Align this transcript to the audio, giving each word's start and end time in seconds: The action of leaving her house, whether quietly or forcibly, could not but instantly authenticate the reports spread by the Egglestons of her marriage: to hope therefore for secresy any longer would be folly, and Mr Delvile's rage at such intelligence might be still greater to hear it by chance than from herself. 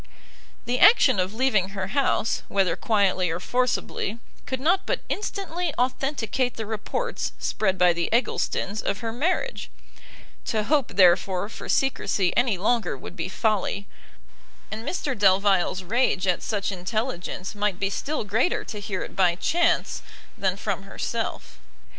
The 0.65 0.79
action 0.79 1.19
of 1.19 1.31
leaving 1.35 1.69
her 1.69 1.89
house, 1.89 2.41
whether 2.47 2.75
quietly 2.75 3.29
or 3.29 3.39
forcibly, 3.39 4.17
could 4.47 4.59
not 4.59 4.87
but 4.87 5.01
instantly 5.09 5.75
authenticate 5.77 6.55
the 6.55 6.65
reports 6.65 7.33
spread 7.37 7.77
by 7.77 7.93
the 7.93 8.09
Egglestons 8.11 8.81
of 8.81 9.01
her 9.01 9.11
marriage: 9.13 9.69
to 10.45 10.63
hope 10.63 10.95
therefore 10.95 11.49
for 11.49 11.69
secresy 11.69 12.35
any 12.35 12.57
longer 12.57 12.97
would 12.97 13.15
be 13.15 13.29
folly, 13.29 13.85
and 14.71 14.83
Mr 14.87 15.15
Delvile's 15.15 15.83
rage 15.83 16.25
at 16.25 16.41
such 16.41 16.71
intelligence 16.71 17.53
might 17.53 17.79
be 17.79 17.91
still 17.91 18.23
greater 18.23 18.63
to 18.63 18.79
hear 18.79 19.03
it 19.03 19.15
by 19.15 19.35
chance 19.35 20.01
than 20.35 20.57
from 20.57 20.81
herself. 20.81 21.59